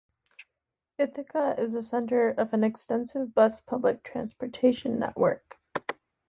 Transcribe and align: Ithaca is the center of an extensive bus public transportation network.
Ithaca 0.97 1.53
is 1.59 1.73
the 1.73 1.83
center 1.83 2.29
of 2.31 2.53
an 2.53 2.63
extensive 2.63 3.35
bus 3.35 3.59
public 3.59 4.01
transportation 4.01 4.97
network. 4.97 5.59